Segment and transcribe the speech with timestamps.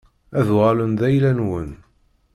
[0.39, 1.69] Ad uɣalen d ayla-nwen.